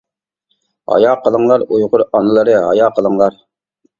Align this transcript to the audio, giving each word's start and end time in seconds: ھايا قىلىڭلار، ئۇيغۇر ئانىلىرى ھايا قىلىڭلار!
ھايا 0.93 1.09
قىلىڭلار، 1.27 1.65
ئۇيغۇر 1.75 2.05
ئانىلىرى 2.19 2.57
ھايا 2.65 2.91
قىلىڭلار! 2.97 3.37